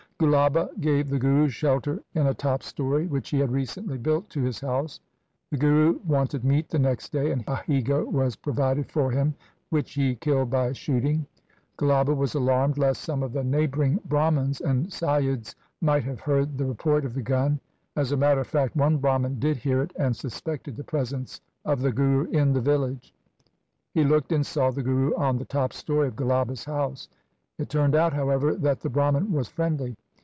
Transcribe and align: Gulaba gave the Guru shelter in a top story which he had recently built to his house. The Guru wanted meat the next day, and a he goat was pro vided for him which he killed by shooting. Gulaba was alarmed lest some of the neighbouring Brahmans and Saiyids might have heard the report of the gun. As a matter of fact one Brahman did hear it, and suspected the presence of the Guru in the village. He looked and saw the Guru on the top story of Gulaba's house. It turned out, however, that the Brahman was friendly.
Gulaba 0.21 0.69
gave 0.79 1.09
the 1.09 1.17
Guru 1.17 1.49
shelter 1.49 2.03
in 2.13 2.27
a 2.27 2.33
top 2.35 2.61
story 2.61 3.07
which 3.07 3.31
he 3.31 3.39
had 3.39 3.51
recently 3.51 3.97
built 3.97 4.29
to 4.29 4.43
his 4.43 4.59
house. 4.59 4.99
The 5.49 5.57
Guru 5.57 5.99
wanted 6.05 6.43
meat 6.43 6.69
the 6.69 6.77
next 6.77 7.11
day, 7.11 7.31
and 7.31 7.43
a 7.47 7.55
he 7.63 7.81
goat 7.81 8.09
was 8.09 8.35
pro 8.35 8.53
vided 8.53 8.85
for 8.91 9.09
him 9.09 9.33
which 9.71 9.93
he 9.95 10.13
killed 10.13 10.51
by 10.51 10.73
shooting. 10.73 11.25
Gulaba 11.75 12.15
was 12.15 12.35
alarmed 12.35 12.77
lest 12.77 13.01
some 13.01 13.23
of 13.23 13.33
the 13.33 13.43
neighbouring 13.43 13.99
Brahmans 14.07 14.61
and 14.61 14.85
Saiyids 14.91 15.55
might 15.81 16.03
have 16.03 16.19
heard 16.19 16.55
the 16.55 16.65
report 16.67 17.03
of 17.03 17.15
the 17.15 17.23
gun. 17.23 17.59
As 17.95 18.11
a 18.11 18.17
matter 18.17 18.41
of 18.41 18.47
fact 18.47 18.75
one 18.75 18.97
Brahman 18.97 19.39
did 19.39 19.57
hear 19.57 19.81
it, 19.81 19.91
and 19.95 20.15
suspected 20.15 20.75
the 20.77 20.83
presence 20.83 21.41
of 21.65 21.81
the 21.81 21.91
Guru 21.91 22.25
in 22.29 22.53
the 22.53 22.61
village. 22.61 23.11
He 23.95 24.03
looked 24.03 24.31
and 24.31 24.45
saw 24.45 24.69
the 24.69 24.83
Guru 24.83 25.15
on 25.15 25.39
the 25.39 25.45
top 25.45 25.73
story 25.73 26.07
of 26.09 26.15
Gulaba's 26.15 26.65
house. 26.65 27.09
It 27.57 27.69
turned 27.69 27.95
out, 27.95 28.13
however, 28.13 28.53
that 28.53 28.81
the 28.81 28.89
Brahman 28.91 29.31
was 29.33 29.47
friendly. 29.47 29.95